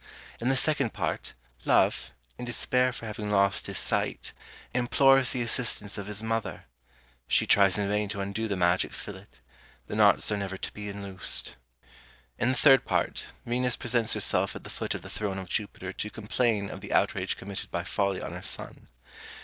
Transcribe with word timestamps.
In 0.39 0.49
the 0.49 0.55
second 0.55 0.93
part, 0.93 1.35
Love, 1.63 2.11
in 2.39 2.43
despair 2.45 2.91
for 2.91 3.05
having 3.05 3.29
lost 3.29 3.67
his 3.67 3.77
sight, 3.77 4.33
implores 4.73 5.29
the 5.29 5.43
assistance 5.43 5.95
of 5.95 6.07
his 6.07 6.23
mother; 6.23 6.65
she 7.27 7.45
tries 7.45 7.77
in 7.77 7.87
vain 7.87 8.09
to 8.09 8.19
undo 8.19 8.47
the 8.47 8.57
magic 8.57 8.95
fillet; 8.95 9.27
the 9.85 9.95
knots 9.95 10.31
are 10.31 10.37
never 10.37 10.57
to 10.57 10.73
be 10.73 10.89
unloosed. 10.89 11.55
In 12.39 12.49
the 12.49 12.57
third 12.57 12.83
part, 12.83 13.27
Venus 13.45 13.75
presents 13.75 14.13
herself 14.13 14.55
at 14.55 14.63
the 14.63 14.71
foot 14.71 14.95
of 14.95 15.03
the 15.03 15.07
throne 15.11 15.37
of 15.37 15.49
Jupiter 15.49 15.93
to 15.93 16.09
complain 16.09 16.71
of 16.71 16.81
the 16.81 16.93
outrage 16.93 17.37
committed 17.37 17.69
by 17.69 17.83
Folly 17.83 18.23
on 18.23 18.31
her 18.31 18.41
son. 18.41 18.87